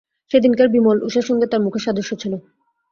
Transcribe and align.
সেদিনকার 0.31 0.67
বিমল 0.73 0.97
উষার 1.07 1.25
সঙ্গে 1.29 1.45
তাহার 1.47 1.65
মুখের 1.65 1.83
সাদৃশ্য 1.85 2.11
ছিল। 2.21 2.33